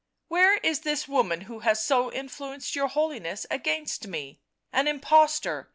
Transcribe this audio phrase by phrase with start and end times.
[0.29, 4.39] "Where is this woman who has so influenced your Holiness against me
[4.71, 5.69] 1 An impostor